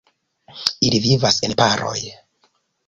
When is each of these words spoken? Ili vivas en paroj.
Ili 0.89 1.03
vivas 1.05 1.39
en 1.49 1.57
paroj. 1.61 1.97